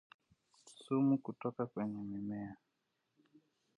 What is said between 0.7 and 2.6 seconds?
Sumu kutoka kwenye mimea